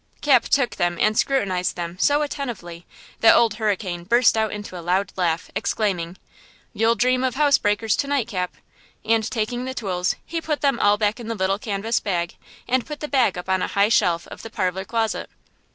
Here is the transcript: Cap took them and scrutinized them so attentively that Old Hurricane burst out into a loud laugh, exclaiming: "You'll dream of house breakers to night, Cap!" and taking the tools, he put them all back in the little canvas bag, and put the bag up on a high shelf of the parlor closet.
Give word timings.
Cap 0.21 0.45
took 0.45 0.77
them 0.77 0.97
and 0.99 1.15
scrutinized 1.15 1.75
them 1.75 1.95
so 1.99 2.23
attentively 2.23 2.87
that 3.19 3.35
Old 3.35 3.53
Hurricane 3.59 4.03
burst 4.03 4.35
out 4.35 4.51
into 4.51 4.75
a 4.75 4.81
loud 4.81 5.13
laugh, 5.15 5.51
exclaiming: 5.55 6.17
"You'll 6.73 6.95
dream 6.95 7.23
of 7.23 7.35
house 7.35 7.59
breakers 7.59 7.95
to 7.97 8.07
night, 8.07 8.27
Cap!" 8.29 8.55
and 9.05 9.29
taking 9.29 9.65
the 9.65 9.75
tools, 9.75 10.15
he 10.25 10.41
put 10.41 10.61
them 10.61 10.79
all 10.79 10.97
back 10.97 11.19
in 11.19 11.27
the 11.27 11.35
little 11.35 11.59
canvas 11.59 11.99
bag, 11.99 12.35
and 12.67 12.83
put 12.83 12.99
the 12.99 13.07
bag 13.07 13.37
up 13.37 13.47
on 13.47 13.61
a 13.61 13.67
high 13.67 13.89
shelf 13.89 14.25
of 14.29 14.41
the 14.41 14.49
parlor 14.49 14.85
closet. 14.85 15.29